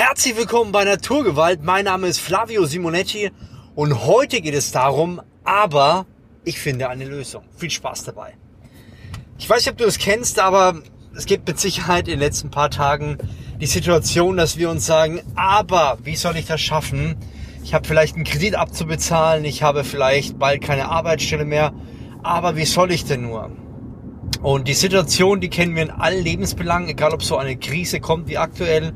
Herzlich 0.00 0.36
willkommen 0.36 0.70
bei 0.70 0.84
Naturgewalt. 0.84 1.64
Mein 1.64 1.86
Name 1.86 2.06
ist 2.06 2.20
Flavio 2.20 2.66
Simonetti 2.66 3.32
und 3.74 4.06
heute 4.06 4.40
geht 4.40 4.54
es 4.54 4.70
darum, 4.70 5.20
aber 5.42 6.06
ich 6.44 6.60
finde 6.60 6.88
eine 6.88 7.04
Lösung. 7.04 7.42
Viel 7.56 7.70
Spaß 7.70 8.04
dabei. 8.04 8.34
Ich 9.40 9.50
weiß 9.50 9.58
nicht, 9.58 9.72
ob 9.72 9.76
du 9.76 9.84
das 9.84 9.98
kennst, 9.98 10.38
aber 10.38 10.82
es 11.16 11.26
gibt 11.26 11.48
mit 11.48 11.58
Sicherheit 11.58 12.06
in 12.06 12.12
den 12.12 12.20
letzten 12.20 12.52
paar 12.52 12.70
Tagen 12.70 13.18
die 13.60 13.66
Situation, 13.66 14.36
dass 14.36 14.56
wir 14.56 14.70
uns 14.70 14.86
sagen, 14.86 15.20
aber 15.34 15.98
wie 16.04 16.14
soll 16.14 16.36
ich 16.36 16.46
das 16.46 16.60
schaffen? 16.60 17.16
Ich 17.64 17.74
habe 17.74 17.88
vielleicht 17.88 18.14
einen 18.14 18.22
Kredit 18.22 18.54
abzubezahlen, 18.54 19.44
ich 19.44 19.64
habe 19.64 19.82
vielleicht 19.82 20.38
bald 20.38 20.62
keine 20.62 20.90
Arbeitsstelle 20.90 21.44
mehr, 21.44 21.72
aber 22.22 22.54
wie 22.54 22.66
soll 22.66 22.92
ich 22.92 23.04
denn 23.04 23.22
nur? 23.22 23.50
Und 24.42 24.68
die 24.68 24.74
Situation, 24.74 25.40
die 25.40 25.50
kennen 25.50 25.74
wir 25.74 25.82
in 25.82 25.90
allen 25.90 26.22
Lebensbelangen, 26.22 26.88
egal 26.88 27.12
ob 27.14 27.24
so 27.24 27.36
eine 27.36 27.56
Krise 27.56 27.98
kommt 27.98 28.28
wie 28.28 28.38
aktuell 28.38 28.92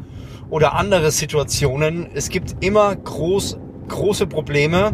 oder 0.52 0.74
andere 0.74 1.10
Situationen. 1.10 2.10
Es 2.12 2.28
gibt 2.28 2.62
immer 2.62 2.94
groß, 2.94 3.56
große 3.88 4.26
Probleme, 4.26 4.92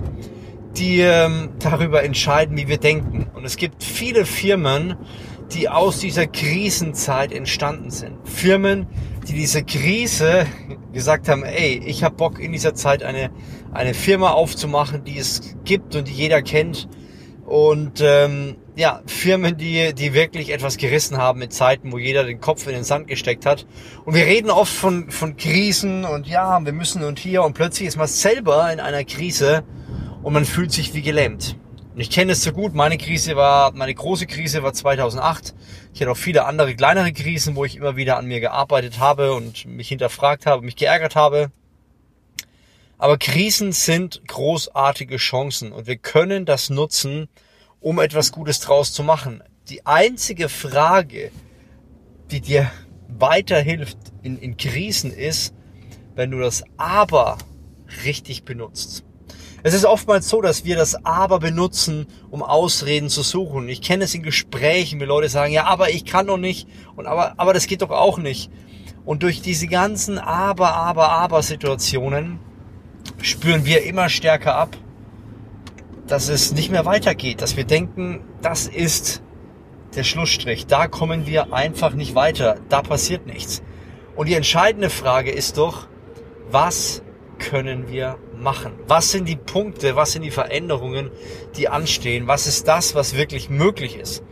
die 0.77 1.01
ähm, 1.01 1.49
darüber 1.59 2.05
entscheiden, 2.05 2.57
wie 2.57 2.69
wir 2.69 2.79
denken. 2.79 3.27
Und 3.35 3.45
es 3.45 3.57
gibt 3.57 3.83
viele 3.83 4.25
Firmen, 4.25 4.95
die 5.53 5.69
aus 5.69 5.99
dieser 5.99 6.29
Krisenzeit 6.29 7.33
entstanden 7.33 7.91
sind. 7.91 8.17
Firmen, 8.23 8.87
die 9.27 9.33
diese 9.33 9.65
Krise 9.65 10.47
gesagt 10.93 11.29
haben, 11.29 11.43
ey, 11.43 11.83
ich 11.85 12.05
habe 12.05 12.15
Bock 12.15 12.39
in 12.39 12.53
dieser 12.53 12.75
Zeit 12.75 13.03
eine, 13.03 13.31
eine 13.73 13.95
Firma 13.95 14.31
aufzumachen, 14.31 15.03
die 15.03 15.19
es 15.19 15.57
gibt 15.65 15.97
und 15.97 16.07
die 16.07 16.13
jeder 16.13 16.41
kennt. 16.41 16.89
Und 17.49 18.03
ähm, 18.03 18.57
ja, 18.77 19.01
Firmen, 19.07 19.57
die, 19.57 19.95
die 19.95 20.13
wirklich 20.13 20.51
etwas 20.51 20.77
gerissen 20.77 21.17
haben 21.17 21.41
in 21.41 21.51
Zeiten, 21.51 21.91
wo 21.93 21.97
jeder 21.97 22.25
den 22.25 22.43
Kopf 22.43 22.67
in 22.67 22.75
den 22.75 22.85
Sand 22.85 23.09
gesteckt 23.09 23.47
hat. 23.47 23.67
Und 24.05 24.15
wir 24.15 24.27
reden 24.27 24.51
oft 24.51 24.71
von, 24.71 25.11
von 25.11 25.39
Krisen 25.39 26.05
und 26.05 26.27
ja, 26.27 26.63
wir 26.63 26.75
müssen 26.75 27.03
und 27.05 27.19
hier 27.19 27.43
und 27.43 27.55
plötzlich 27.55 27.89
ist 27.89 27.97
man 27.97 28.07
selber 28.07 28.71
in 28.71 28.81
einer 28.81 29.03
Krise 29.03 29.65
und 30.23 30.35
man 30.35 30.45
fühlt 30.45 30.73
sich 30.73 30.93
wie 30.93 31.01
gelähmt. 31.01 31.57
Und 31.95 32.01
ich 32.03 32.11
kenne 32.11 32.33
es 32.33 32.45
so 32.45 32.53
gut. 32.53 32.75
Meine 32.75 32.99
Krise 32.99 33.35
war, 33.35 33.73
meine 33.73 33.95
große 33.95 34.27
Krise 34.27 34.63
war 34.63 34.75
2008. 34.75 35.55
Ich 35.95 36.03
hatte 36.03 36.11
auch 36.11 36.19
viele 36.19 36.45
andere 36.45 36.75
kleinere 36.75 37.15
Krisen, 37.15 37.57
wo 37.57 37.65
ich 37.65 37.77
immer 37.77 37.97
wieder 37.97 38.19
an 38.19 38.27
mir 38.27 38.41
gearbeitet 38.41 38.99
habe 38.99 39.33
und 39.33 39.65
mich 39.65 39.89
hinterfragt 39.89 40.45
habe, 40.45 40.63
mich 40.63 40.77
geärgert 40.77 41.17
habe. 41.17 41.51
Aber 43.01 43.17
Krisen 43.17 43.71
sind 43.71 44.27
großartige 44.27 45.19
Chancen 45.19 45.71
und 45.71 45.87
wir 45.87 45.97
können 45.97 46.45
das 46.45 46.69
nutzen, 46.69 47.29
um 47.79 48.01
etwas 48.01 48.33
Gutes 48.33 48.59
draus 48.59 48.93
zu 48.93 49.05
machen. 49.05 49.41
Die 49.69 49.87
einzige 49.87 50.49
Frage, 50.49 51.31
die 52.33 52.41
dir 52.41 52.69
weiterhilft 53.07 53.97
in, 54.23 54.37
in 54.37 54.57
Krisen 54.57 55.13
ist, 55.13 55.55
wenn 56.17 56.33
du 56.33 56.41
das 56.41 56.65
Aber 56.77 57.39
richtig 58.05 58.45
benutzt. 58.45 59.05
Es 59.63 59.75
ist 59.75 59.85
oftmals 59.85 60.29
so, 60.29 60.41
dass 60.41 60.65
wir 60.65 60.75
das 60.75 61.05
Aber 61.05 61.39
benutzen, 61.39 62.09
um 62.31 62.43
Ausreden 62.43 63.11
zu 63.11 63.23
suchen. 63.23 63.69
Ich 63.69 63.81
kenne 63.81 64.05
es 64.05 64.15
in 64.15 64.25
Gesprächen, 64.25 65.01
wie 65.01 65.05
Leute 65.05 65.29
sagen, 65.29 65.53
ja, 65.53 65.67
aber 65.67 65.91
ich 65.91 66.05
kann 66.05 66.27
doch 66.27 66.37
nicht 66.37 66.69
und 66.97 67.07
aber, 67.07 67.35
aber 67.37 67.55
das 67.55 67.69
geht 67.69 67.83
doch 67.83 67.91
auch 67.91 68.19
nicht. 68.19 68.51
Und 69.05 69.23
durch 69.23 69.41
diese 69.41 69.69
ganzen 69.69 70.19
Aber, 70.19 70.75
Aber, 70.75 71.11
Aber 71.11 71.45
Situationen 71.45 72.41
spüren 73.23 73.65
wir 73.65 73.85
immer 73.85 74.09
stärker 74.09 74.55
ab, 74.55 74.77
dass 76.07 76.29
es 76.29 76.53
nicht 76.53 76.71
mehr 76.71 76.87
weitergeht, 76.87 77.43
dass 77.43 77.57
wir 77.57 77.65
denken, 77.65 78.21
das 78.43 78.67
ist 78.67 79.23
der 79.95 80.05
Schlussstrich. 80.05 80.67
Da 80.67 80.87
kommen 80.87 81.27
wir 81.27 81.53
einfach 81.53 81.93
nicht 81.93 82.15
weiter. 82.15 82.57
Da 82.69 82.83
passiert 82.83 83.27
nichts. 83.27 83.63
Und 84.17 84.29
die 84.29 84.35
entscheidende 84.35 84.91
Frage 84.91 85.31
ist 85.31 85.59
doch, 85.59 85.87
was 86.51 87.03
können 87.39 87.89
wir 87.89 88.17
machen? 88.37 88.73
Was 88.87 89.13
sind 89.13 89.29
die 89.29 89.37
Punkte, 89.37 89.97
was 89.97 90.13
sind 90.13 90.23
die 90.23 90.31
Veränderungen, 90.31 91.11
die 91.57 91.69
anstehen? 91.69 92.27
Was 92.27 92.47
ist 92.47 92.67
das, 92.67 92.95
was 92.95 93.17
wirklich 93.17 93.49
möglich 93.51 93.97
ist? 93.97 94.23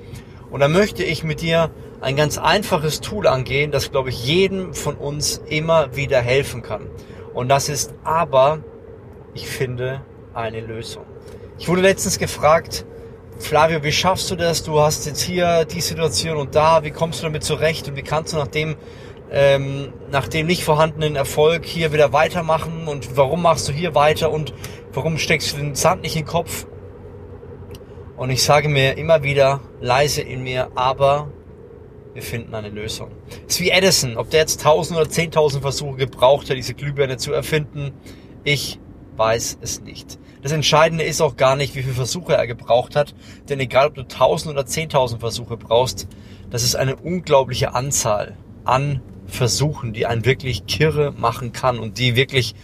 Und 0.51 0.61
da 0.61 0.69
möchte 0.69 1.05
ich 1.05 1.25
mit 1.25 1.41
dir 1.41 1.71
ein 2.01 2.17
ganz 2.17 2.39
einfaches 2.39 3.01
Tool 3.01 3.27
angehen, 3.27 3.71
das, 3.71 3.91
glaube 3.91 4.11
ich, 4.11 4.27
jedem 4.27 4.75
von 4.75 4.97
uns 4.97 5.43
immer 5.49 5.97
wieder 5.97 6.21
helfen 6.21 6.63
kann. 6.63 6.87
Und 7.35 7.49
das 7.49 7.69
ist 7.69 7.95
aber, 8.05 8.61
ich 9.37 9.47
finde, 9.47 10.01
eine 10.33 10.61
Lösung. 10.61 11.05
Ich 11.59 11.69
wurde 11.69 11.83
letztens 11.83 12.19
gefragt, 12.19 12.87
Flavio, 13.39 13.85
wie 13.85 13.93
schaffst 13.93 14.31
du 14.31 14.37
das? 14.37 14.63
Du 14.63 14.81
hast 14.81 15.05
jetzt 15.07 15.21
hier 15.21 15.67
die 15.67 15.83
Situation 15.83 16.39
und 16.39 16.55
da, 16.55 16.83
wie 16.85 16.91
kommst 16.91 17.21
du 17.21 17.27
damit 17.27 17.45
zurecht 17.45 17.87
und 17.87 17.97
wie 17.97 18.03
kannst 18.03 18.33
du 18.33 18.39
nach 18.39 18.49
dem 18.49 18.77
ähm, 19.31 19.93
nach 20.11 20.29
dem 20.29 20.47
nicht 20.47 20.63
vorhandenen 20.65 21.17
Erfolg 21.17 21.67
hier 21.67 21.93
wieder 21.93 22.13
weitermachen 22.13 22.87
und 22.87 23.17
warum 23.17 23.43
machst 23.43 23.69
du 23.69 23.73
hier 23.73 23.95
weiter 23.95 24.31
und 24.31 24.55
warum 24.93 25.19
steckst 25.19 25.53
du 25.53 25.57
den 25.59 25.75
Sand 25.75 26.03
nicht 26.03 26.17
in 26.17 26.23
den 26.23 26.29
Kopf? 26.29 26.67
Und 28.17 28.31
ich 28.31 28.43
sage 28.43 28.69
mir 28.69 28.97
immer 28.97 29.23
wieder 29.23 29.61
leise 29.81 30.23
in 30.23 30.45
mir, 30.45 30.71
aber 30.77 31.31
wir 32.15 32.23
finden 32.23 32.55
eine 32.55 32.71
Lösung. 32.71 33.11
Es 33.47 33.57
ist 33.57 33.61
wie 33.61 33.71
Edison, 33.71 34.17
ob 34.17 34.31
der 34.31 34.41
jetzt 34.41 34.61
1000 34.61 34.99
oder 34.99 35.11
10.000 35.11 35.61
Versuche 35.61 35.97
gebraucht 35.97 36.49
hat, 36.49 36.57
diese 36.57 36.73
Glühbirne 36.73 37.19
zu 37.19 37.33
erfinden. 37.33 37.93
Ich 38.45 38.79
weiß 39.17 39.59
es 39.61 39.81
nicht. 39.81 40.19
Das 40.43 40.53
Entscheidende 40.53 41.05
ist 41.05 41.21
auch 41.21 41.37
gar 41.37 41.57
nicht, 41.57 41.75
wie 41.75 41.83
viele 41.83 41.95
Versuche 41.95 42.35
er 42.35 42.47
gebraucht 42.47 42.95
hat, 42.95 43.15
denn 43.49 43.59
egal 43.61 43.89
ob 43.89 43.95
du 43.95 44.03
1000 44.03 44.55
oder 44.55 44.67
10.000 44.67 45.19
Versuche 45.19 45.57
brauchst, 45.57 46.07
das 46.51 46.63
ist 46.63 46.77
eine 46.77 46.97
unglaubliche 46.97 47.75
Anzahl 47.75 48.37
an 48.65 49.01
versuchen, 49.27 49.93
die 49.93 50.07
einen 50.07 50.25
wirklich 50.25 50.67
kirre 50.67 51.13
machen 51.13 51.53
kann 51.53 51.79
und 51.79 51.99
die 51.99 52.17
wirklich 52.17 52.55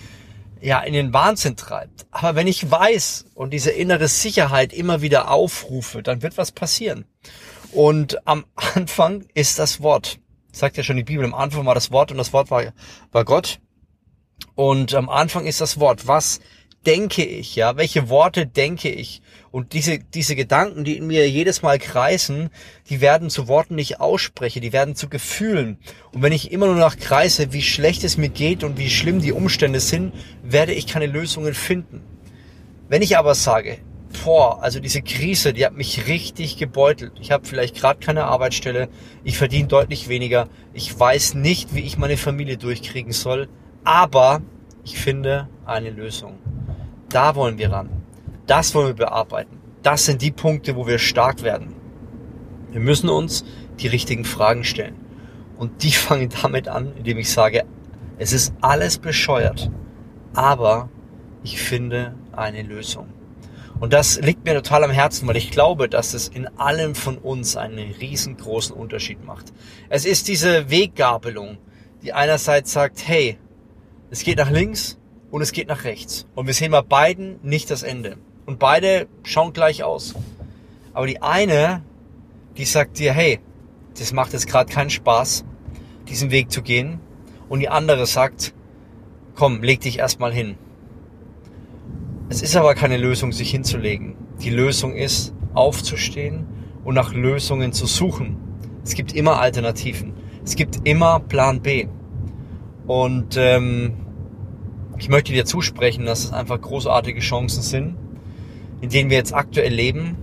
ja 0.60 0.80
in 0.80 0.92
den 0.92 1.12
Wahnsinn 1.12 1.56
treibt. 1.56 2.06
Aber 2.10 2.34
wenn 2.36 2.46
ich 2.46 2.70
weiß 2.70 3.26
und 3.34 3.52
diese 3.52 3.70
innere 3.70 4.08
Sicherheit 4.08 4.72
immer 4.72 5.02
wieder 5.02 5.30
aufrufe, 5.30 6.02
dann 6.02 6.22
wird 6.22 6.38
was 6.38 6.52
passieren. 6.52 7.04
Und 7.72 8.26
am 8.26 8.44
Anfang 8.54 9.24
ist 9.34 9.58
das 9.58 9.82
Wort. 9.82 10.18
Sagt 10.52 10.76
ja 10.76 10.82
schon 10.82 10.98
die 10.98 11.04
Bibel, 11.04 11.24
am 11.24 11.34
Anfang 11.34 11.66
war 11.66 11.74
das 11.74 11.90
Wort 11.90 12.12
und 12.12 12.18
das 12.18 12.32
Wort 12.32 12.50
war, 12.50 12.62
war 13.10 13.24
Gott. 13.24 13.58
Und 14.54 14.94
am 14.94 15.08
Anfang 15.08 15.46
ist 15.46 15.60
das 15.60 15.80
Wort. 15.80 16.06
Was 16.06 16.40
denke 16.86 17.24
ich, 17.24 17.56
ja? 17.56 17.76
Welche 17.76 18.08
Worte 18.08 18.46
denke 18.46 18.90
ich? 18.90 19.22
Und 19.50 19.72
diese, 19.72 19.98
diese 19.98 20.34
Gedanken, 20.34 20.84
die 20.84 20.96
in 20.96 21.06
mir 21.06 21.28
jedes 21.28 21.62
Mal 21.62 21.78
kreisen, 21.78 22.50
die 22.88 23.00
werden 23.00 23.30
zu 23.30 23.48
Worten 23.48 23.74
nicht 23.74 24.00
ausspreche, 24.00 24.60
die 24.60 24.72
werden 24.72 24.94
zu 24.94 25.08
Gefühlen. 25.08 25.78
Und 26.12 26.22
wenn 26.22 26.32
ich 26.32 26.52
immer 26.52 26.66
nur 26.66 26.76
nach 26.76 26.96
kreise, 26.96 27.52
wie 27.52 27.62
schlecht 27.62 28.04
es 28.04 28.16
mir 28.16 28.30
geht 28.30 28.64
und 28.64 28.78
wie 28.78 28.90
schlimm 28.90 29.20
die 29.20 29.32
Umstände 29.32 29.80
sind, 29.80 30.12
werde 30.42 30.72
ich 30.72 30.86
keine 30.86 31.06
Lösungen 31.06 31.54
finden. 31.54 32.02
Wenn 32.88 33.02
ich 33.02 33.16
aber 33.16 33.34
sage, 33.34 33.78
boah, 34.24 34.62
also 34.62 34.80
diese 34.80 35.02
Krise, 35.02 35.52
die 35.52 35.64
hat 35.64 35.74
mich 35.74 36.06
richtig 36.08 36.56
gebeutelt. 36.56 37.12
Ich 37.20 37.30
habe 37.30 37.46
vielleicht 37.46 37.76
gerade 37.76 38.00
keine 38.00 38.24
Arbeitsstelle, 38.24 38.88
ich 39.24 39.38
verdiene 39.38 39.68
deutlich 39.68 40.08
weniger, 40.08 40.48
ich 40.74 40.98
weiß 40.98 41.34
nicht, 41.34 41.74
wie 41.74 41.80
ich 41.80 41.98
meine 41.98 42.16
Familie 42.16 42.58
durchkriegen 42.58 43.12
soll, 43.12 43.48
aber 43.84 44.42
ich 44.84 44.98
finde 44.98 45.48
eine 45.64 45.90
Lösung. 45.90 46.38
Da 47.08 47.34
wollen 47.34 47.58
wir 47.58 47.72
ran. 47.72 47.90
Das 48.46 48.74
wollen 48.74 48.88
wir 48.88 49.06
bearbeiten. 49.06 49.58
Das 49.82 50.04
sind 50.04 50.22
die 50.22 50.30
Punkte, 50.30 50.76
wo 50.76 50.86
wir 50.86 50.98
stark 50.98 51.42
werden. 51.42 51.74
Wir 52.70 52.80
müssen 52.80 53.08
uns 53.08 53.44
die 53.80 53.88
richtigen 53.88 54.24
Fragen 54.24 54.64
stellen. 54.64 54.96
Und 55.56 55.82
die 55.82 55.92
fangen 55.92 56.30
damit 56.42 56.68
an, 56.68 56.92
indem 56.96 57.18
ich 57.18 57.30
sage, 57.30 57.64
es 58.18 58.32
ist 58.32 58.54
alles 58.60 58.98
bescheuert, 58.98 59.70
aber 60.34 60.88
ich 61.42 61.60
finde 61.60 62.14
eine 62.32 62.62
Lösung. 62.62 63.08
Und 63.80 63.92
das 63.92 64.20
liegt 64.20 64.44
mir 64.44 64.54
total 64.54 64.84
am 64.84 64.92
Herzen, 64.92 65.26
weil 65.26 65.36
ich 65.36 65.50
glaube, 65.50 65.88
dass 65.88 66.14
es 66.14 66.28
in 66.28 66.46
allem 66.56 66.94
von 66.94 67.18
uns 67.18 67.56
einen 67.56 67.90
riesengroßen 67.90 68.76
Unterschied 68.76 69.24
macht. 69.24 69.52
Es 69.88 70.04
ist 70.04 70.28
diese 70.28 70.70
Weggabelung, 70.70 71.58
die 72.02 72.12
einerseits 72.12 72.72
sagt, 72.72 73.08
hey, 73.08 73.38
es 74.12 74.24
geht 74.24 74.36
nach 74.36 74.50
links 74.50 74.98
und 75.30 75.40
es 75.40 75.52
geht 75.52 75.68
nach 75.68 75.84
rechts. 75.84 76.26
Und 76.34 76.46
wir 76.46 76.52
sehen 76.52 76.70
bei 76.70 76.82
beiden 76.82 77.38
nicht 77.42 77.70
das 77.70 77.82
Ende. 77.82 78.18
Und 78.44 78.58
beide 78.58 79.08
schauen 79.22 79.54
gleich 79.54 79.84
aus. 79.84 80.14
Aber 80.92 81.06
die 81.06 81.22
eine, 81.22 81.82
die 82.58 82.66
sagt 82.66 82.98
dir, 82.98 83.14
hey, 83.14 83.40
das 83.98 84.12
macht 84.12 84.34
jetzt 84.34 84.46
gerade 84.46 84.70
keinen 84.70 84.90
Spaß, 84.90 85.46
diesen 86.10 86.30
Weg 86.30 86.50
zu 86.50 86.60
gehen. 86.60 87.00
Und 87.48 87.60
die 87.60 87.70
andere 87.70 88.04
sagt, 88.04 88.52
komm, 89.34 89.62
leg 89.62 89.80
dich 89.80 89.98
erstmal 89.98 90.30
hin. 90.30 90.58
Es 92.28 92.42
ist 92.42 92.54
aber 92.54 92.74
keine 92.74 92.98
Lösung, 92.98 93.32
sich 93.32 93.50
hinzulegen. 93.50 94.14
Die 94.42 94.50
Lösung 94.50 94.94
ist, 94.94 95.32
aufzustehen 95.54 96.46
und 96.84 96.94
nach 96.94 97.14
Lösungen 97.14 97.72
zu 97.72 97.86
suchen. 97.86 98.36
Es 98.84 98.94
gibt 98.94 99.14
immer 99.14 99.40
Alternativen. 99.40 100.12
Es 100.44 100.54
gibt 100.54 100.86
immer 100.86 101.18
Plan 101.18 101.62
B. 101.62 101.86
Und 102.86 103.36
ähm, 103.38 103.94
ich 105.02 105.08
möchte 105.08 105.32
dir 105.32 105.44
zusprechen, 105.44 106.06
dass 106.06 106.22
es 106.22 106.32
einfach 106.32 106.60
großartige 106.60 107.18
Chancen 107.18 107.60
sind, 107.60 107.96
in 108.80 108.88
denen 108.88 109.10
wir 109.10 109.16
jetzt 109.16 109.34
aktuell 109.34 109.74
leben. 109.74 110.16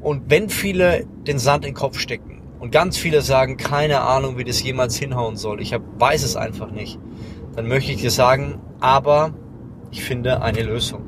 Und 0.00 0.30
wenn 0.30 0.48
viele 0.48 1.04
den 1.26 1.38
Sand 1.38 1.66
in 1.66 1.72
den 1.72 1.76
Kopf 1.76 1.98
stecken, 1.98 2.40
und 2.58 2.72
ganz 2.72 2.96
viele 2.96 3.20
sagen, 3.20 3.58
keine 3.58 4.00
Ahnung, 4.00 4.38
wie 4.38 4.44
das 4.44 4.62
jemals 4.62 4.96
hinhauen 4.96 5.36
soll, 5.36 5.60
ich 5.60 5.74
hab, 5.74 5.82
weiß 6.00 6.22
es 6.22 6.36
einfach 6.36 6.70
nicht, 6.70 6.98
dann 7.54 7.68
möchte 7.68 7.92
ich 7.92 8.00
dir 8.00 8.10
sagen, 8.10 8.62
aber 8.80 9.34
ich 9.90 10.02
finde 10.02 10.40
eine 10.40 10.62
Lösung. 10.62 11.02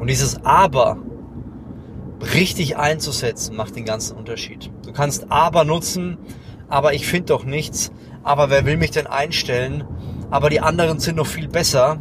Und 0.00 0.08
dieses 0.08 0.42
Aber 0.46 0.96
richtig 2.34 2.78
einzusetzen, 2.78 3.54
macht 3.54 3.76
den 3.76 3.84
ganzen 3.84 4.16
Unterschied. 4.16 4.70
Du 4.82 4.94
kannst 4.94 5.30
aber 5.30 5.64
nutzen, 5.64 6.16
aber 6.70 6.94
ich 6.94 7.06
finde 7.06 7.26
doch 7.26 7.44
nichts, 7.44 7.92
aber 8.22 8.48
wer 8.48 8.64
will 8.64 8.78
mich 8.78 8.92
denn 8.92 9.06
einstellen? 9.06 9.84
Aber 10.30 10.50
die 10.50 10.60
anderen 10.60 10.98
sind 10.98 11.16
noch 11.16 11.26
viel 11.26 11.48
besser, 11.48 12.00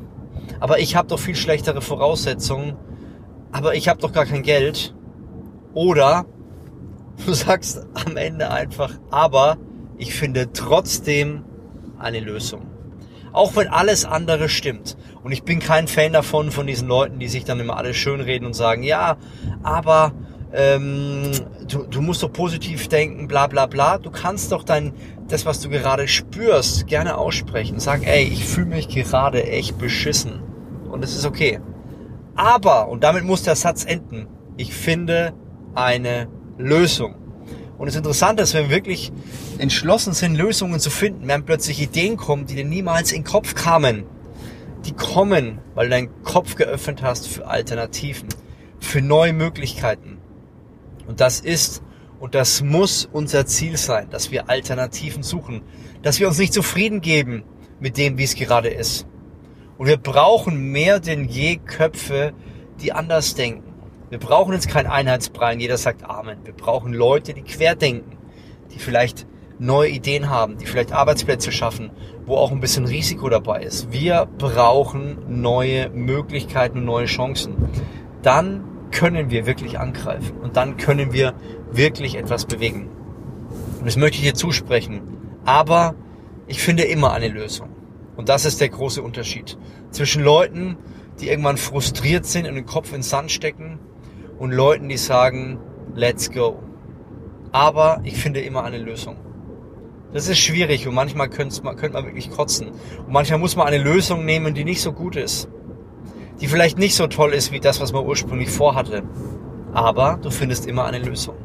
aber 0.59 0.79
ich 0.79 0.95
habe 0.95 1.07
doch 1.07 1.19
viel 1.19 1.35
schlechtere 1.35 1.81
Voraussetzungen, 1.81 2.75
aber 3.51 3.75
ich 3.75 3.87
habe 3.87 4.01
doch 4.01 4.11
gar 4.11 4.25
kein 4.25 4.43
Geld. 4.43 4.93
Oder 5.73 6.25
du 7.25 7.33
sagst 7.33 7.85
am 7.93 8.17
Ende 8.17 8.51
einfach, 8.51 8.93
aber 9.09 9.57
ich 9.97 10.13
finde 10.13 10.51
trotzdem 10.51 11.43
eine 11.97 12.19
Lösung. 12.19 12.67
Auch 13.33 13.55
wenn 13.55 13.67
alles 13.67 14.05
andere 14.05 14.49
stimmt. 14.49 14.97
Und 15.23 15.31
ich 15.31 15.43
bin 15.43 15.59
kein 15.59 15.87
Fan 15.87 16.13
davon, 16.13 16.51
von 16.51 16.65
diesen 16.65 16.87
Leuten, 16.87 17.19
die 17.19 17.27
sich 17.27 17.43
dann 17.43 17.59
immer 17.59 17.77
alles 17.77 17.97
schönreden 17.97 18.47
und 18.47 18.53
sagen, 18.53 18.83
ja, 18.83 19.17
aber 19.63 20.13
ähm, 20.53 21.31
du, 21.67 21.83
du 21.83 22.01
musst 22.01 22.23
doch 22.23 22.31
positiv 22.31 22.87
denken, 22.87 23.27
bla 23.27 23.47
bla 23.47 23.65
bla. 23.65 23.97
Du 23.97 24.11
kannst 24.11 24.51
doch 24.51 24.63
dein, 24.63 24.93
das, 25.27 25.45
was 25.45 25.59
du 25.59 25.69
gerade 25.69 26.07
spürst, 26.07 26.87
gerne 26.87 27.17
aussprechen. 27.17 27.79
Sagen, 27.79 28.03
ey, 28.03 28.23
ich 28.23 28.45
fühle 28.45 28.67
mich 28.67 28.87
gerade 28.87 29.43
echt 29.43 29.77
beschissen. 29.77 30.41
Und 30.89 31.03
das 31.03 31.15
ist 31.15 31.25
okay. 31.25 31.59
Aber, 32.35 32.87
und 32.87 33.03
damit 33.03 33.23
muss 33.23 33.43
der 33.43 33.55
Satz 33.55 33.83
enden, 33.83 34.27
ich 34.57 34.73
finde 34.73 35.33
eine 35.75 36.27
Lösung. 36.57 37.15
Und 37.77 37.87
das 37.87 37.95
Interessante 37.95 38.43
ist, 38.43 38.53
wenn 38.53 38.69
wir 38.69 38.75
wirklich 38.75 39.11
entschlossen 39.59 40.13
sind, 40.13 40.35
Lösungen 40.35 40.79
zu 40.79 40.89
finden, 40.89 41.27
werden 41.27 41.45
plötzlich 41.45 41.81
Ideen 41.81 42.17
kommen, 42.17 42.47
die 42.47 42.55
dir 42.55 42.65
niemals 42.65 43.11
in 43.11 43.19
den 43.19 43.27
Kopf 43.27 43.53
kamen. 43.53 44.05
Die 44.85 44.93
kommen, 44.93 45.59
weil 45.75 45.87
du 45.87 45.91
deinen 45.91 46.23
Kopf 46.23 46.55
geöffnet 46.55 47.03
hast 47.03 47.27
für 47.27 47.47
Alternativen, 47.47 48.29
für 48.79 49.01
neue 49.01 49.33
Möglichkeiten. 49.33 50.16
Und 51.07 51.21
das 51.21 51.39
ist 51.39 51.81
und 52.19 52.33
das 52.33 52.61
muss 52.61 53.07
unser 53.11 53.45
Ziel 53.45 53.77
sein, 53.77 54.09
dass 54.09 54.31
wir 54.31 54.49
Alternativen 54.49 55.23
suchen, 55.23 55.61
dass 56.01 56.19
wir 56.19 56.27
uns 56.27 56.39
nicht 56.39 56.53
zufrieden 56.53 57.01
geben 57.01 57.43
mit 57.79 57.97
dem, 57.97 58.17
wie 58.17 58.23
es 58.23 58.35
gerade 58.35 58.69
ist. 58.69 59.05
Und 59.77 59.87
wir 59.87 59.97
brauchen 59.97 60.71
mehr 60.71 60.99
denn 60.99 61.25
je 61.25 61.57
Köpfe, 61.57 62.33
die 62.81 62.91
anders 62.91 63.35
denken. 63.35 63.63
Wir 64.09 64.17
brauchen 64.17 64.53
jetzt 64.53 64.69
kein 64.69 64.87
Einheitsbrei, 64.87 65.53
jeder 65.55 65.77
sagt 65.77 66.03
Amen. 66.03 66.39
Wir 66.43 66.53
brauchen 66.53 66.93
Leute, 66.93 67.33
die 67.33 67.43
querdenken, 67.43 68.17
die 68.73 68.79
vielleicht 68.79 69.27
neue 69.59 69.89
Ideen 69.89 70.29
haben, 70.29 70.57
die 70.57 70.65
vielleicht 70.65 70.93
Arbeitsplätze 70.93 71.51
schaffen, 71.51 71.91
wo 72.25 72.35
auch 72.35 72.51
ein 72.51 72.59
bisschen 72.59 72.85
Risiko 72.85 73.29
dabei 73.29 73.63
ist. 73.63 73.91
Wir 73.91 74.27
brauchen 74.37 75.41
neue 75.41 75.89
Möglichkeiten 75.89 76.79
und 76.79 76.85
neue 76.85 77.05
Chancen. 77.05 77.55
Dann 78.21 78.63
können 78.91 79.29
wir 79.29 79.45
wirklich 79.45 79.79
angreifen 79.79 80.37
und 80.37 80.57
dann 80.57 80.77
können 80.77 81.13
wir 81.13 81.33
wirklich 81.71 82.15
etwas 82.15 82.45
bewegen. 82.45 82.89
Und 83.79 83.85
das 83.85 83.97
möchte 83.97 84.17
ich 84.17 84.23
dir 84.23 84.33
zusprechen. 84.33 85.01
Aber 85.45 85.95
ich 86.47 86.61
finde 86.61 86.83
immer 86.83 87.13
eine 87.13 87.27
Lösung. 87.27 87.69
Und 88.15 88.29
das 88.29 88.45
ist 88.45 88.59
der 88.61 88.69
große 88.69 89.01
Unterschied 89.01 89.57
zwischen 89.91 90.23
Leuten, 90.23 90.77
die 91.19 91.29
irgendwann 91.29 91.57
frustriert 91.57 92.25
sind 92.25 92.47
und 92.47 92.55
den 92.55 92.65
Kopf 92.65 92.89
in 92.89 92.97
den 92.97 93.03
Sand 93.03 93.31
stecken 93.31 93.79
und 94.39 94.51
Leuten, 94.51 94.89
die 94.89 94.97
sagen, 94.97 95.59
let's 95.95 96.31
go. 96.31 96.59
Aber 97.51 98.01
ich 98.03 98.15
finde 98.15 98.41
immer 98.41 98.63
eine 98.63 98.77
Lösung. 98.77 99.17
Das 100.13 100.29
ist 100.29 100.39
schwierig 100.39 100.87
und 100.87 100.95
manchmal 100.95 101.29
könnte 101.29 101.61
man, 101.63 101.75
könnte 101.75 101.93
man 101.93 102.05
wirklich 102.05 102.29
kotzen. 102.29 102.69
Und 102.69 103.11
manchmal 103.11 103.39
muss 103.39 103.55
man 103.55 103.67
eine 103.67 103.77
Lösung 103.77 104.25
nehmen, 104.25 104.53
die 104.53 104.63
nicht 104.63 104.81
so 104.81 104.93
gut 104.93 105.15
ist. 105.15 105.49
Die 106.39 106.47
vielleicht 106.47 106.77
nicht 106.77 106.95
so 106.95 107.07
toll 107.07 107.33
ist 107.33 107.51
wie 107.51 107.59
das, 107.59 107.79
was 107.79 107.93
man 107.93 108.05
ursprünglich 108.05 108.49
vorhatte. 108.49 109.03
Aber 109.73 110.19
du 110.21 110.29
findest 110.29 110.65
immer 110.65 110.85
eine 110.85 110.99
Lösung. 110.99 111.35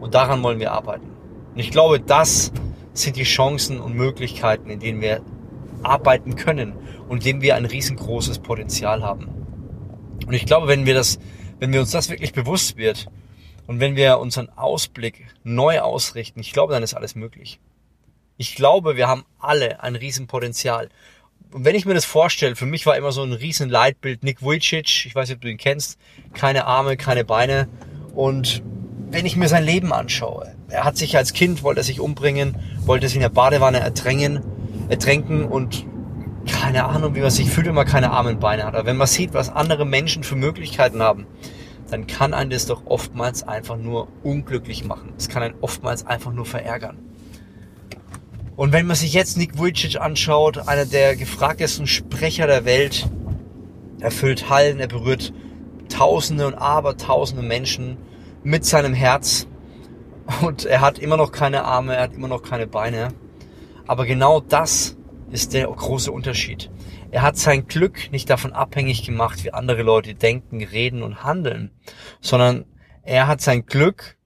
Und 0.00 0.14
daran 0.14 0.42
wollen 0.42 0.58
wir 0.58 0.72
arbeiten. 0.72 1.10
Und 1.52 1.58
ich 1.58 1.70
glaube, 1.70 2.00
das 2.00 2.52
sind 2.92 3.16
die 3.16 3.24
Chancen 3.24 3.80
und 3.80 3.94
Möglichkeiten, 3.94 4.68
in 4.70 4.80
denen 4.80 5.00
wir 5.00 5.22
arbeiten 5.82 6.36
können 6.36 6.74
und 7.08 7.18
in 7.18 7.24
denen 7.24 7.42
wir 7.42 7.56
ein 7.56 7.64
riesengroßes 7.64 8.40
Potenzial 8.40 9.02
haben. 9.02 9.28
Und 10.26 10.32
ich 10.34 10.46
glaube, 10.46 10.68
wenn 10.68 10.86
wir 10.86 10.94
das 10.94 11.18
wenn 11.62 11.72
wir 11.72 11.78
uns 11.78 11.92
das 11.92 12.10
wirklich 12.10 12.32
bewusst 12.32 12.76
wird 12.76 13.06
und 13.68 13.78
wenn 13.78 13.94
wir 13.94 14.18
unseren 14.18 14.48
Ausblick 14.48 15.28
neu 15.44 15.78
ausrichten, 15.78 16.40
ich 16.40 16.52
glaube, 16.52 16.72
dann 16.72 16.82
ist 16.82 16.94
alles 16.94 17.14
möglich. 17.14 17.60
Ich 18.36 18.56
glaube, 18.56 18.96
wir 18.96 19.06
haben 19.06 19.24
alle 19.38 19.80
ein 19.80 19.94
Riesenpotenzial. 19.94 20.88
Und 21.52 21.66
wenn 21.66 21.74
ich 21.74 21.84
mir 21.84 21.92
das 21.92 22.06
vorstelle, 22.06 22.56
für 22.56 22.64
mich 22.64 22.86
war 22.86 22.96
immer 22.96 23.12
so 23.12 23.22
ein 23.22 23.32
riesen 23.34 23.68
Leitbild 23.68 24.24
Nick 24.24 24.40
Vujicic, 24.40 25.04
ich 25.04 25.14
weiß 25.14 25.28
nicht, 25.28 25.36
ob 25.36 25.42
du 25.42 25.50
ihn 25.50 25.58
kennst, 25.58 25.98
keine 26.32 26.64
Arme, 26.64 26.96
keine 26.96 27.26
Beine. 27.26 27.68
Und 28.14 28.62
wenn 29.10 29.26
ich 29.26 29.36
mir 29.36 29.48
sein 29.48 29.64
Leben 29.64 29.92
anschaue, 29.92 30.54
er 30.70 30.84
hat 30.84 30.96
sich 30.96 31.14
als 31.18 31.34
Kind, 31.34 31.62
wollte 31.62 31.80
er 31.80 31.84
sich 31.84 32.00
umbringen, 32.00 32.56
wollte 32.86 33.06
sich 33.06 33.16
in 33.16 33.22
der 33.22 33.28
Badewanne 33.28 33.80
ertränken, 33.80 34.40
ertränken 34.88 35.44
und 35.44 35.84
keine 36.50 36.84
Ahnung, 36.84 37.14
wie 37.14 37.20
man 37.20 37.30
sich 37.30 37.50
fühlt, 37.50 37.66
wenn 37.66 37.74
man 37.74 37.86
keine 37.86 38.12
Arme 38.12 38.30
und 38.30 38.40
Beine 38.40 38.64
hat. 38.64 38.74
Aber 38.74 38.86
wenn 38.86 38.96
man 38.96 39.06
sieht, 39.06 39.34
was 39.34 39.50
andere 39.50 39.84
Menschen 39.84 40.24
für 40.24 40.36
Möglichkeiten 40.36 41.02
haben, 41.02 41.26
dann 41.90 42.06
kann 42.06 42.32
einen 42.32 42.48
das 42.48 42.64
doch 42.64 42.86
oftmals 42.86 43.46
einfach 43.46 43.76
nur 43.76 44.08
unglücklich 44.22 44.84
machen. 44.84 45.12
Es 45.18 45.28
kann 45.28 45.42
einen 45.42 45.54
oftmals 45.60 46.06
einfach 46.06 46.32
nur 46.32 46.46
verärgern. 46.46 46.96
Und 48.62 48.70
wenn 48.70 48.86
man 48.86 48.94
sich 48.94 49.12
jetzt 49.12 49.36
Nick 49.36 49.58
Vujicic 49.58 50.00
anschaut, 50.00 50.68
einer 50.68 50.86
der 50.86 51.16
gefragtesten 51.16 51.88
Sprecher 51.88 52.46
der 52.46 52.64
Welt, 52.64 53.10
er 53.98 54.12
füllt 54.12 54.50
Hallen, 54.50 54.78
er 54.78 54.86
berührt 54.86 55.32
Tausende 55.88 56.46
und 56.46 56.54
Abertausende 56.54 57.42
Menschen 57.42 57.96
mit 58.44 58.64
seinem 58.64 58.94
Herz 58.94 59.48
und 60.42 60.64
er 60.64 60.80
hat 60.80 61.00
immer 61.00 61.16
noch 61.16 61.32
keine 61.32 61.64
Arme, 61.64 61.96
er 61.96 62.04
hat 62.04 62.14
immer 62.14 62.28
noch 62.28 62.44
keine 62.44 62.68
Beine. 62.68 63.08
Aber 63.88 64.06
genau 64.06 64.38
das 64.38 64.96
ist 65.32 65.54
der 65.54 65.66
große 65.66 66.12
Unterschied. 66.12 66.70
Er 67.10 67.22
hat 67.22 67.38
sein 67.38 67.66
Glück 67.66 68.12
nicht 68.12 68.30
davon 68.30 68.52
abhängig 68.52 69.04
gemacht, 69.04 69.42
wie 69.42 69.52
andere 69.52 69.82
Leute 69.82 70.14
denken, 70.14 70.62
reden 70.62 71.02
und 71.02 71.24
handeln, 71.24 71.72
sondern 72.20 72.66
er 73.02 73.26
hat 73.26 73.40
sein 73.40 73.66
Glück 73.66 74.18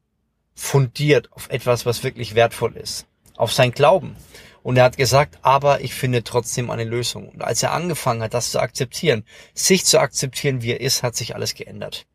fundiert 0.55 1.33
auf 1.33 1.49
etwas, 1.49 1.87
was 1.87 2.05
wirklich 2.05 2.35
wertvoll 2.35 2.77
ist, 2.77 3.07
auf 3.37 3.53
sein 3.53 3.73
Glauben. 3.73 4.17
Und 4.63 4.77
er 4.77 4.85
hat 4.85 4.97
gesagt, 4.97 5.39
aber 5.43 5.81
ich 5.81 5.95
finde 5.95 6.25
trotzdem 6.25 6.71
eine 6.71 6.83
Lösung. 6.83 7.29
Und 7.29 7.45
als 7.45 7.63
er 7.63 7.73
angefangen 7.73 8.23
hat, 8.23 8.35
das 8.35 8.51
zu 8.51 8.59
akzeptieren, 8.59 9.25
sich 9.55 9.85
zu 9.85 10.01
akzeptieren, 10.01 10.61
wie 10.61 10.73
er 10.73 10.81
ist, 10.81 11.05
hat 11.05 11.15
sich 11.15 11.37
alles 11.37 11.55
geändert. 11.55 12.07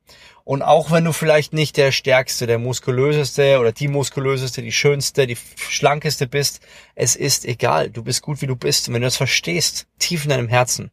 Und 0.44 0.62
auch 0.62 0.92
wenn 0.92 1.06
du 1.06 1.14
vielleicht 1.14 1.54
nicht 1.54 1.78
der 1.78 1.92
stärkste, 1.92 2.48
der 2.48 2.58
muskulöseste 2.58 3.60
oder 3.60 3.72
die 3.72 3.88
muskulöseste, 3.88 4.62
die 4.62 4.72
schönste, 4.72 5.28
die 5.28 5.38
schlankeste 5.56 6.28
bist, 6.28 6.60
es 6.96 7.16
ist 7.16 7.46
egal. 7.46 7.90
Du 7.90 8.04
bist 8.04 8.22
gut, 8.22 8.42
wie 8.42 8.48
du 8.48 8.56
bist. 8.56 8.88
Und 8.88 8.96
wenn 8.96 9.02
du 9.02 9.08
das 9.08 9.18
verstehst, 9.18 9.88
tief 10.00 10.24
in 10.24 10.32
deinem 10.32 10.50
Herzen, 10.50 10.92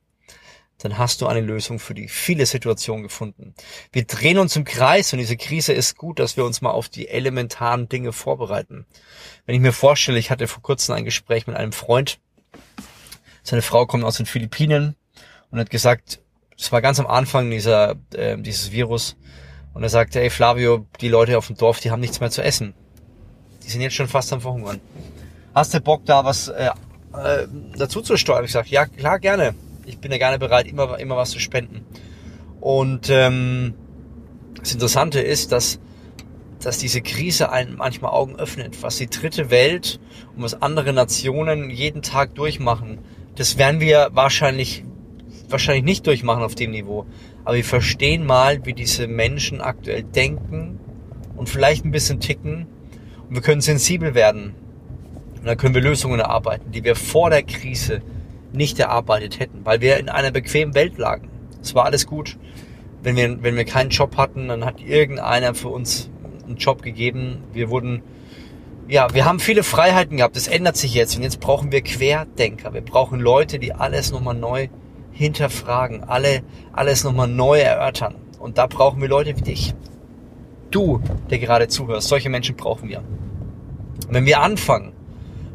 dann 0.79 0.97
hast 0.97 1.21
du 1.21 1.27
eine 1.27 1.41
Lösung 1.41 1.79
für 1.79 1.95
die 1.95 2.09
viele 2.09 2.47
Situationen 2.47 3.03
gefunden. 3.03 3.55
Wir 3.93 4.05
drehen 4.05 4.39
uns 4.39 4.55
im 4.57 4.65
Kreis 4.65 5.13
und 5.13 5.19
diese 5.19 5.37
Krise 5.37 5.73
ist 5.73 5.97
gut, 5.97 6.21
dass 6.21 6.37
wir 6.37 6.45
uns 6.45 6.61
mal 6.61 6.71
auf 6.71 6.89
die 6.89 7.09
elementaren 7.09 7.89
Dinge 7.89 8.13
vorbereiten. 8.13 8.87
Wenn 9.45 9.57
ich 9.57 9.61
mir 9.61 9.73
vorstelle, 9.73 10.19
ich 10.19 10.31
hatte 10.31 10.47
vor 10.47 10.63
kurzem 10.63 10.95
ein 10.95 11.05
Gespräch 11.05 11.47
mit 11.47 11.57
einem 11.57 11.73
Freund, 11.73 12.21
seine 13.43 13.63
Frau 13.63 13.87
kommt 13.87 14.05
aus 14.05 14.19
den 14.19 14.27
Philippinen 14.27 14.95
und 15.51 15.59
hat 15.59 15.71
gesagt, 15.71 16.21
es 16.57 16.71
war 16.71 16.81
ganz 16.81 17.01
am 17.01 17.07
Anfang 17.07 17.51
dieser, 17.51 17.97
äh, 18.15 18.37
dieses 18.39 18.73
Virus. 18.73 19.17
Und 19.75 19.83
er 19.83 19.89
sagte, 19.89 20.21
ey 20.21 20.31
Flavio, 20.31 20.87
die 21.01 21.09
Leute 21.09 21.39
auf 21.39 21.47
dem 21.47 21.57
Dorf, 21.57 21.81
die 21.81 21.91
haben 21.91 22.01
nichts 22.01 22.21
mehr 22.21 22.31
zu 22.31 22.43
essen. 22.43 22.75
Die 23.65 23.71
sind 23.71 23.81
jetzt 23.81 23.95
schon 23.95 24.09
fast 24.09 24.33
am 24.33 24.41
Verhungern. 24.41 24.81
Hast 25.55 25.75
du 25.75 25.81
Bock, 25.81 26.05
da 26.05 26.25
was 26.25 26.49
äh, 26.49 26.71
äh, 27.15 27.47
dazu 27.77 28.01
zu 28.01 28.17
steuern? 28.17 28.45
Ich 28.45 28.53
sage, 28.53 28.69
ja 28.71 28.87
klar, 28.87 29.19
gerne. 29.19 29.55
Ich 29.89 29.99
bin 29.99 30.13
ja 30.13 30.19
gerne 30.19 30.39
bereit, 30.39 30.67
immer, 30.67 30.99
immer 30.99 31.17
was 31.17 31.31
zu 31.31 31.41
spenden. 31.41 31.85
Und 32.61 33.09
ähm, 33.09 33.75
das 34.61 34.73
Interessante 34.73 35.21
ist, 35.21 35.51
dass, 35.51 35.81
dass 36.61 36.79
diese 36.79 37.01
Krise 37.01 37.51
einen 37.51 37.77
manchmal 37.77 38.13
Augen 38.13 38.37
öffnet. 38.37 38.83
Was 38.83 38.99
die 38.99 39.09
dritte 39.09 39.51
Welt 39.51 39.99
und 40.37 40.43
was 40.43 40.61
andere 40.61 40.93
Nationen 40.93 41.71
jeden 41.71 42.03
Tag 42.03 42.35
durchmachen, 42.35 42.99
das 43.37 43.57
werden 43.57 43.81
wir 43.81 44.11
wahrscheinlich 44.13 44.85
wahrscheinlich 45.49 45.85
nicht 45.85 46.07
durchmachen 46.07 46.43
auf 46.43 46.55
dem 46.55 46.73
Niveau. 46.73 47.07
Aber 47.45 47.57
wir 47.57 47.65
verstehen 47.65 48.27
mal, 48.27 48.67
wie 48.67 48.75
diese 48.75 49.07
Menschen 49.07 49.63
aktuell 49.63 50.03
denken 50.03 50.79
und 51.37 51.49
vielleicht 51.49 51.85
ein 51.85 51.91
bisschen 51.91 52.21
ticken. 52.21 52.67
Und 53.29 53.35
wir 53.35 53.43
können 53.43 53.61
sensibel 53.61 54.15
werden. 54.15 54.55
Und 55.39 55.47
dann 55.47 55.57
können 55.57 55.75
wir 55.75 55.81
Lösungen 55.81 56.21
erarbeiten, 56.21 56.73
die 56.73 56.85
wir 56.85 56.97
vor 56.97 57.31
der 57.31 57.43
Krise 57.43 58.03
nicht 58.53 58.79
erarbeitet 58.79 59.39
hätten, 59.41 59.65
weil 59.65 59.81
wir 59.81 59.99
in 59.99 60.09
einer 60.09 60.31
bequemen 60.31 60.75
Welt 60.75 60.99
lagen. 60.99 61.29
Es 61.63 61.75
war 61.75 61.85
alles 61.85 62.07
gut. 62.07 62.39
Wenn 63.03 63.17
wir, 63.17 63.43
wenn 63.43 63.57
wir 63.57 63.65
keinen 63.65 63.91
Job 63.91 64.17
hatten, 64.17 64.49
dann 64.49 64.65
hat 64.65 64.81
irgendeiner 64.81 65.55
für 65.55 65.69
uns 65.69 66.11
einen 66.47 66.57
Job 66.57 66.83
gegeben. 66.83 67.45
Wir 67.53 67.71
wurden 67.71 68.03
ja, 68.89 69.13
wir 69.13 69.27
haben 69.27 69.39
viele 69.39 69.63
Freiheiten 69.63 70.17
gehabt. 70.17 70.35
Das 70.35 70.49
ändert 70.49 70.77
sich 70.77 70.95
jetzt. 70.95 71.15
Und 71.17 71.23
jetzt 71.23 71.41
brauchen 71.41 71.73
wir 71.73 71.83
Querdenker. 71.83 72.73
Wir 72.73 72.81
brauchen 72.81 73.21
Leute, 73.21 73.59
die 73.59 73.75
alles 73.75 74.13
nochmal 74.13 74.35
neu 74.35 74.69
hinterfragen, 75.13 76.05
alle, 76.05 76.43
alles 76.73 77.05
nochmal 77.05 77.29
neu 77.29 77.61
erörtern. 77.61 78.15
Und 78.39 78.57
da 78.57 78.67
brauchen 78.67 79.01
wir 79.03 79.09
Leute 79.09 79.37
wie 79.37 79.43
dich. 79.43 79.75
Du, 80.71 81.03
der 81.29 81.39
gerade 81.39 81.69
zuhörst. 81.69 82.09
Solche 82.09 82.31
Menschen 82.31 82.57
brauchen 82.57 82.89
wir. 82.89 83.01
Und 83.01 84.15
wenn 84.15 84.25
wir 84.25 84.41
anfangen, 84.41 84.93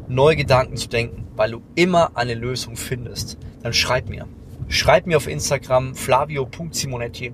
neue 0.08 0.36
Gedanken 0.36 0.76
zu 0.76 0.88
denken, 0.88 1.26
weil 1.36 1.52
du 1.52 1.62
immer 1.74 2.16
eine 2.16 2.34
Lösung 2.34 2.76
findest, 2.76 3.38
dann 3.62 3.72
schreib 3.72 4.08
mir. 4.08 4.26
Schreib 4.68 5.06
mir 5.06 5.16
auf 5.16 5.26
Instagram 5.26 5.94
flavio.simonetti. 5.94 7.32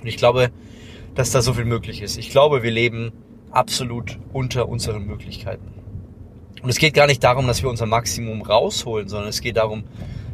Und 0.00 0.06
ich 0.06 0.16
glaube, 0.16 0.50
dass 1.14 1.30
da 1.30 1.42
so 1.42 1.54
viel 1.54 1.64
möglich 1.64 2.02
ist. 2.02 2.18
Ich 2.18 2.30
glaube, 2.30 2.62
wir 2.62 2.70
leben 2.70 3.12
absolut 3.50 4.18
unter 4.32 4.68
unseren 4.68 5.06
Möglichkeiten. 5.06 5.74
Und 6.62 6.70
es 6.70 6.78
geht 6.78 6.94
gar 6.94 7.06
nicht 7.06 7.22
darum, 7.22 7.46
dass 7.46 7.62
wir 7.62 7.70
unser 7.70 7.86
Maximum 7.86 8.42
rausholen, 8.42 9.08
sondern 9.08 9.28
es 9.28 9.40
geht 9.40 9.56
darum, 9.56 9.84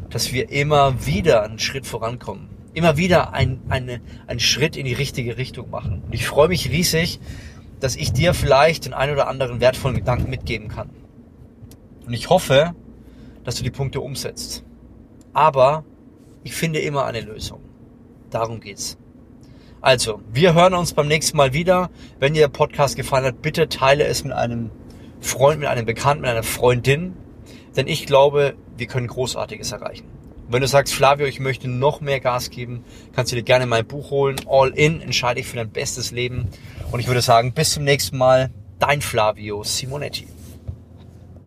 dass 0.09 0.33
wir 0.33 0.49
immer 0.49 1.05
wieder 1.05 1.43
einen 1.43 1.59
Schritt 1.59 1.85
vorankommen. 1.85 2.49
Immer 2.73 2.95
wieder 2.95 3.33
ein, 3.33 3.59
eine, 3.69 4.01
einen 4.27 4.39
Schritt 4.39 4.77
in 4.77 4.85
die 4.85 4.93
richtige 4.93 5.37
Richtung 5.37 5.69
machen. 5.69 6.03
Und 6.05 6.13
ich 6.13 6.25
freue 6.25 6.47
mich 6.47 6.69
riesig, 6.69 7.19
dass 7.81 7.95
ich 7.95 8.13
dir 8.13 8.33
vielleicht 8.33 8.85
den 8.85 8.93
ein 8.93 9.11
oder 9.11 9.27
anderen 9.27 9.59
wertvollen 9.59 9.97
Gedanken 9.97 10.29
mitgeben 10.29 10.69
kann. 10.69 10.89
Und 12.11 12.15
ich 12.15 12.29
hoffe, 12.29 12.75
dass 13.45 13.55
du 13.55 13.63
die 13.63 13.71
Punkte 13.71 14.01
umsetzt. 14.01 14.65
Aber 15.31 15.85
ich 16.43 16.53
finde 16.53 16.79
immer 16.79 17.05
eine 17.05 17.21
Lösung. 17.21 17.61
Darum 18.29 18.59
geht's. 18.59 18.97
Also, 19.79 20.19
wir 20.29 20.53
hören 20.53 20.73
uns 20.73 20.91
beim 20.91 21.07
nächsten 21.07 21.37
Mal 21.37 21.53
wieder. 21.53 21.89
Wenn 22.19 22.33
dir 22.33 22.41
der 22.41 22.47
Podcast 22.49 22.97
gefallen 22.97 23.23
hat, 23.23 23.41
bitte 23.41 23.69
teile 23.69 24.03
es 24.03 24.25
mit 24.25 24.33
einem 24.33 24.71
Freund, 25.21 25.61
mit 25.61 25.69
einem 25.69 25.85
Bekannten, 25.85 26.23
mit 26.23 26.31
einer 26.31 26.43
Freundin. 26.43 27.13
Denn 27.77 27.87
ich 27.87 28.07
glaube, 28.07 28.55
wir 28.75 28.87
können 28.87 29.07
Großartiges 29.07 29.71
erreichen. 29.71 30.07
Und 30.47 30.51
wenn 30.51 30.61
du 30.61 30.67
sagst, 30.67 30.93
Flavio, 30.93 31.27
ich 31.27 31.39
möchte 31.39 31.69
noch 31.69 32.01
mehr 32.01 32.19
Gas 32.19 32.49
geben, 32.49 32.83
kannst 33.15 33.31
du 33.31 33.37
dir 33.37 33.43
gerne 33.43 33.67
mein 33.67 33.87
Buch 33.87 34.11
holen. 34.11 34.35
All 34.49 34.71
in, 34.71 34.99
entscheide 34.99 35.39
ich 35.39 35.47
für 35.47 35.55
dein 35.55 35.69
bestes 35.69 36.11
Leben. 36.11 36.49
Und 36.91 36.99
ich 36.99 37.07
würde 37.07 37.21
sagen, 37.21 37.53
bis 37.53 37.71
zum 37.71 37.85
nächsten 37.85 38.17
Mal. 38.17 38.51
Dein 38.79 38.99
Flavio 39.01 39.63
Simonetti. 39.63 40.27